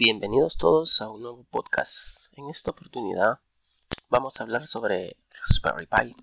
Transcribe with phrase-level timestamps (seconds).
[0.00, 2.32] Bienvenidos todos a un nuevo podcast.
[2.38, 3.40] En esta oportunidad
[4.08, 6.14] vamos a hablar sobre Raspberry Pi.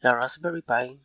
[0.00, 1.00] La Raspberry Pi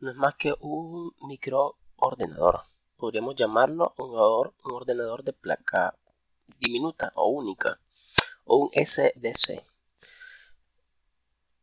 [0.00, 2.62] no es más que un microordenador.
[2.96, 4.14] Podríamos llamarlo un,
[4.62, 5.94] ordenador de placa
[6.58, 7.78] diminuta o única
[8.44, 9.62] o un SDC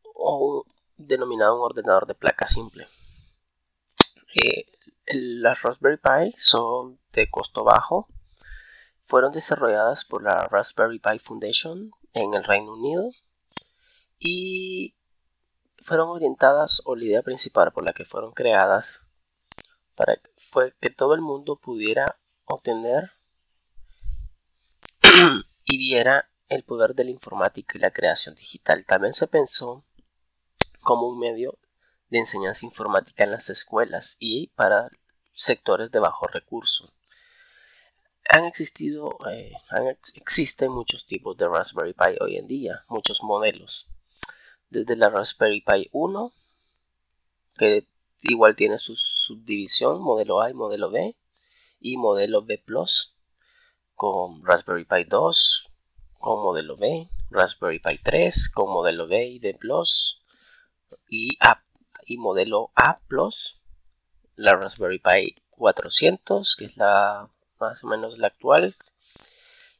[0.04, 0.64] o
[0.96, 2.86] denominado un ordenador de placa simple.
[4.36, 4.66] Eh,
[5.06, 8.06] las Raspberry Pi son de costo bajo.
[9.12, 13.10] Fueron desarrolladas por la Raspberry Pi Foundation en el Reino Unido
[14.18, 14.94] y
[15.82, 19.04] fueron orientadas o la idea principal por la que fueron creadas
[19.96, 23.12] para, fue que todo el mundo pudiera obtener
[25.64, 28.86] y viera el poder de la informática y la creación digital.
[28.86, 29.84] También se pensó
[30.80, 31.58] como un medio
[32.08, 34.88] de enseñanza informática en las escuelas y para
[35.34, 36.94] sectores de bajo recurso.
[38.28, 39.52] Han existido, eh,
[40.14, 43.88] existen muchos tipos de Raspberry Pi hoy en día, muchos modelos.
[44.70, 46.32] Desde la Raspberry Pi 1,
[47.58, 47.86] que
[48.22, 51.16] igual tiene su subdivisión, modelo A y modelo B,
[51.80, 53.16] y modelo B Plus,
[53.94, 55.70] con Raspberry Pi 2,
[56.18, 60.22] con modelo B, Raspberry Pi 3, con modelo B y B Plus,
[61.08, 61.62] y A
[62.06, 63.60] y modelo A Plus,
[64.36, 67.28] la Raspberry Pi 400, que es la
[67.62, 68.74] más o menos la actual,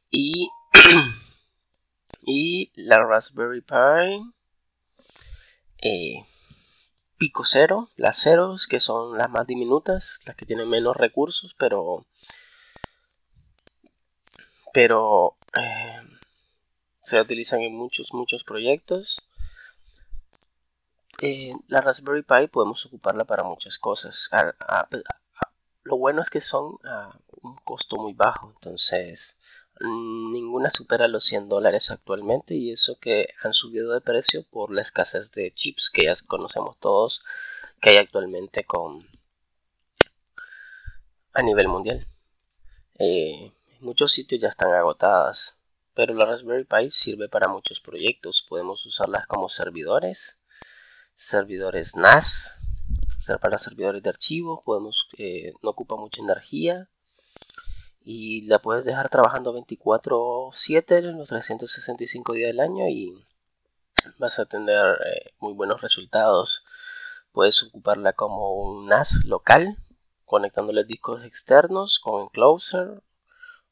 [0.09, 0.49] y,
[2.25, 4.33] y la Raspberry Pi
[5.81, 6.25] eh,
[7.17, 12.05] Pico Cero, las ceros, que son las más diminutas, las que tienen menos recursos, pero
[14.73, 16.01] pero eh,
[16.99, 19.21] se utilizan en muchos muchos proyectos
[21.21, 24.29] eh, la Raspberry Pi podemos ocuparla para muchas cosas.
[25.83, 29.39] lo bueno es que son a un costo muy bajo, entonces
[29.79, 34.81] ninguna supera los 100 dólares actualmente y eso que han subido de precio por la
[34.81, 37.23] escasez de chips que ya conocemos todos
[37.81, 39.07] que hay actualmente con
[41.33, 42.05] a nivel mundial.
[42.99, 45.59] Eh, muchos sitios ya están agotadas,
[45.93, 48.45] pero la Raspberry Pi sirve para muchos proyectos.
[48.47, 50.39] Podemos usarlas como servidores
[51.15, 52.59] servidores NAS,
[53.41, 56.89] para servidores de archivo, podemos, eh, no ocupa mucha energía
[58.03, 63.25] y la puedes dejar trabajando 24/7 los 365 días del año y
[64.19, 66.63] vas a tener eh, muy buenos resultados.
[67.31, 69.77] Puedes ocuparla como un NAS local,
[70.25, 73.01] conectándole discos externos con Enclosure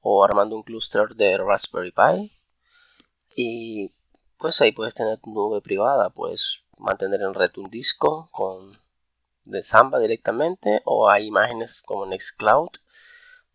[0.02, 2.32] o armando un cluster de Raspberry Pi.
[3.36, 3.94] Y
[4.38, 8.80] pues ahí puedes tener tu nube privada, puedes mantener en red un disco con
[9.44, 12.70] de Samba directamente o hay imágenes como Nextcloud.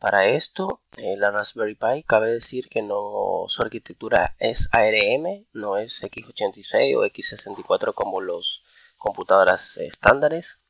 [0.07, 5.79] Para esto, eh, la Raspberry Pi cabe decir que no su arquitectura es ARM, no
[5.79, 8.63] es x86 o x64 como los
[8.99, 10.63] computadoras estándares.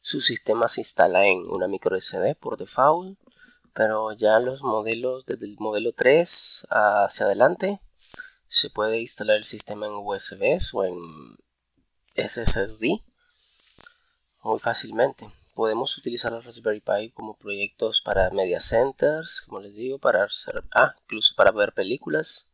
[0.00, 3.16] Su sistema se instala en una micro SD por default,
[3.74, 7.80] pero ya los modelos desde el modelo 3 hacia adelante
[8.48, 10.98] se puede instalar el sistema en USB o en
[12.16, 13.04] SSD
[14.42, 15.30] muy fácilmente.
[15.60, 20.64] Podemos utilizar la Raspberry Pi como proyectos para media centers, como les digo, para hacer,
[20.74, 22.50] ah, incluso para ver películas.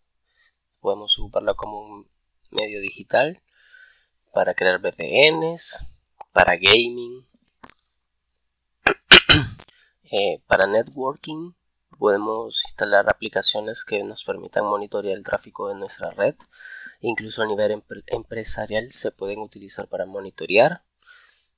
[0.80, 2.10] Podemos ocuparla como un
[2.50, 3.40] medio digital
[4.34, 5.86] para crear VPNs,
[6.32, 7.24] para gaming,
[10.10, 11.52] eh, para networking
[11.98, 16.34] Podemos instalar aplicaciones que nos permitan monitorear el tráfico de nuestra red.
[17.00, 20.82] Incluso a nivel empresarial se pueden utilizar para monitorear.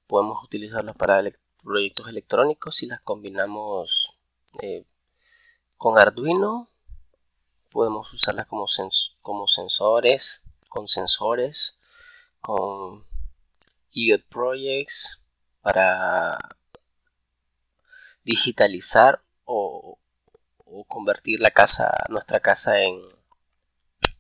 [0.09, 1.23] Podemos utilizarlas para
[1.63, 4.19] proyectos electrónicos si las combinamos
[4.61, 4.85] eh,
[5.77, 6.69] con Arduino.
[7.71, 8.67] Podemos usarlas como,
[9.23, 11.79] como sensores, con sensores,
[12.41, 13.07] con
[13.93, 15.25] IoT Projects
[15.63, 16.37] para
[18.25, 19.99] digitalizar o
[20.71, 23.01] o convertir la casa, nuestra casa en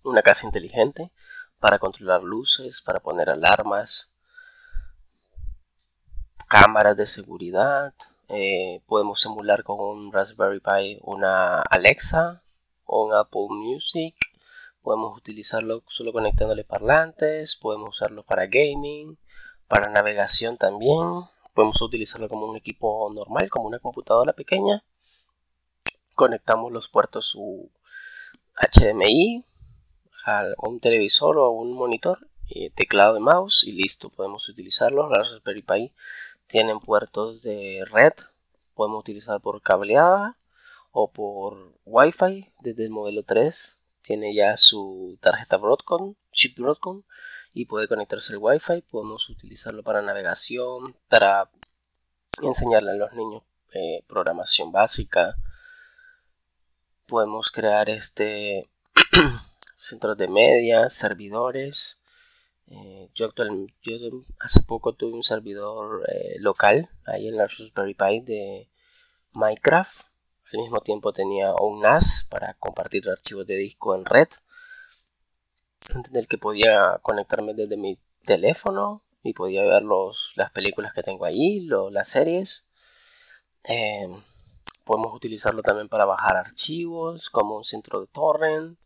[0.04, 1.12] una casa inteligente
[1.58, 4.16] para controlar luces, para poner alarmas,
[6.48, 7.94] cámaras de seguridad.
[8.28, 12.42] Eh, podemos simular con un Raspberry Pi una Alexa
[12.84, 14.16] o un Apple Music.
[14.82, 17.56] Podemos utilizarlo solo conectándole parlantes.
[17.56, 19.18] Podemos usarlo para gaming,
[19.68, 21.24] para navegación también.
[21.54, 24.82] Podemos utilizarlo como un equipo normal, como una computadora pequeña
[26.18, 27.38] conectamos los puertos
[28.56, 29.44] HDMI
[30.24, 35.08] a un televisor o un monitor, y teclado de mouse y listo, podemos utilizarlo.
[35.08, 35.92] Las Raspberry Pi
[36.48, 38.14] tienen puertos de red,
[38.74, 40.38] podemos utilizar por cableada
[40.90, 43.82] o por Wi-Fi desde el modelo 3.
[44.02, 47.02] Tiene ya su tarjeta Broadcom, chip Broadcom
[47.52, 48.82] y puede conectarse al Wi-Fi.
[48.82, 51.50] Podemos utilizarlo para navegación, para
[52.42, 53.42] enseñarle a los niños
[53.74, 55.36] eh, programación básica.
[57.06, 58.70] Podemos crear este
[59.76, 61.97] centros de media, servidores.
[62.70, 63.30] Eh, yo,
[64.40, 68.70] hace poco tuve un servidor eh, local ahí en la Raspberry Pi de
[69.32, 70.06] Minecraft.
[70.52, 74.28] Al mismo tiempo tenía un NAS para compartir archivos de disco en red.
[75.94, 79.82] En el que podía conectarme desde mi teléfono y podía ver
[80.36, 82.72] las películas que tengo ahí, las series.
[83.64, 84.22] Em,
[84.84, 88.78] podemos utilizarlo también para bajar archivos como un centro de torrent.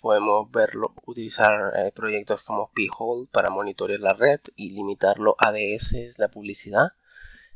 [0.00, 6.18] Podemos verlo, utilizar eh, proyectos como P-Hole para monitorear la red y limitarlo a ADS,
[6.18, 6.92] la publicidad,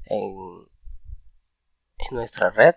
[0.07, 0.67] en,
[2.11, 2.75] nuestra red.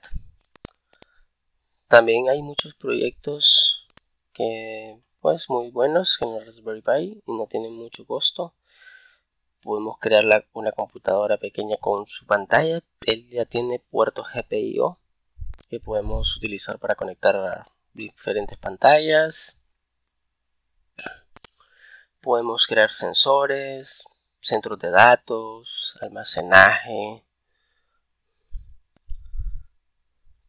[1.88, 3.88] También hay muchos proyectos
[4.34, 8.54] que pues muy buenos en la Raspberry Pi y no tienen mucho costo.
[9.62, 12.82] Podemos crear una computadora pequeña con su pantalla.
[13.06, 15.00] Él ya tiene puertos GPIO
[15.70, 19.62] que podemos utilizar para conectar diferentes pantallas.
[22.22, 24.06] Podemos crear sensores,
[24.40, 27.24] centros de datos, almacenaje.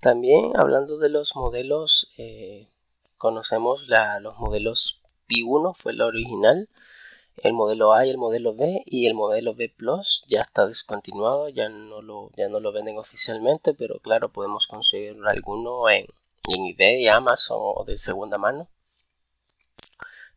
[0.01, 2.69] También hablando de los modelos eh,
[3.17, 3.89] conocemos
[4.21, 6.69] los modelos P1 fue el original,
[7.39, 11.49] el modelo A y el modelo B y el modelo B Plus ya está descontinuado,
[11.49, 16.07] ya no lo, ya no lo venden oficialmente, pero claro, podemos conseguir alguno en,
[16.49, 18.69] en eBay, Amazon o de segunda mano.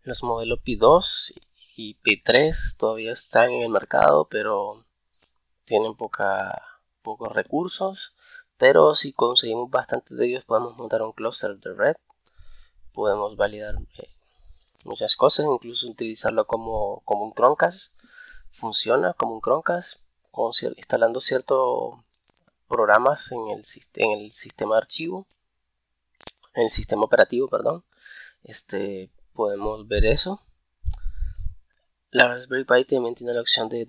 [0.03, 1.33] Los modelos P2
[1.75, 4.85] y P3 todavía están en el mercado, pero
[5.65, 8.15] tienen poca, pocos recursos.
[8.57, 11.95] Pero si conseguimos bastante de ellos, podemos montar un cluster de red
[12.97, 14.09] podemos validar eh,
[14.83, 17.93] muchas cosas, incluso utilizarlo como, como un Chromecast.
[18.49, 19.99] Funciona como un Chromecast,
[20.77, 21.93] instalando ciertos
[22.67, 23.63] programas en el,
[23.97, 25.27] en el sistema de archivo,
[26.63, 27.83] el sistema operativo, perdón.
[28.43, 30.41] Este, podemos ver eso.
[32.11, 33.85] La Raspberry Pi también tiene la opción de,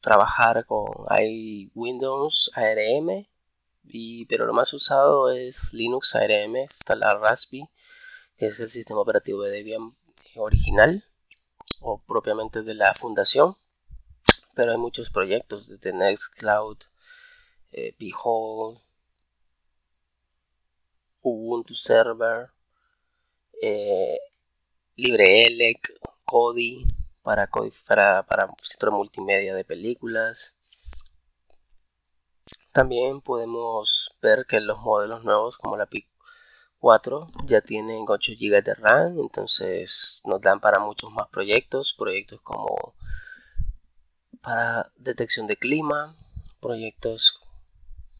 [0.00, 3.26] trabajar con hay Windows ARM,
[3.84, 7.68] y, pero lo más usado es Linux ARM, está la Raspberry
[8.36, 9.96] que es el sistema operativo de Debian
[10.36, 11.04] original
[11.80, 13.56] o propiamente de la fundación.
[14.54, 16.78] Pero hay muchos proyectos desde Nextcloud,
[17.72, 18.80] eh, Behold,
[21.28, 22.50] Ubuntu Server,
[23.60, 24.18] eh,
[24.94, 26.86] LibreElec, Kodi
[27.22, 30.56] para, para, para multimedia de películas.
[32.70, 36.06] También podemos ver que los modelos nuevos como la PIC
[36.78, 42.40] 4 ya tienen 8 GB de RAM, entonces nos dan para muchos más proyectos, proyectos
[42.42, 42.94] como
[44.42, 46.14] para detección de clima,
[46.60, 47.40] proyectos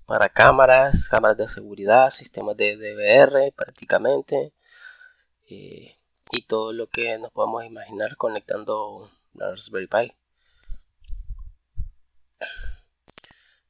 [0.06, 4.53] para cámaras, cámaras de seguridad, sistemas de DVR prácticamente
[5.49, 5.97] eh,
[6.31, 10.14] y todo lo que nos podemos imaginar conectando la Raspberry Pi.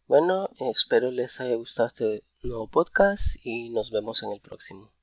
[0.07, 4.96] Bueno, espero les haya gustado este nuevo podcast y nos vemos en el próximo.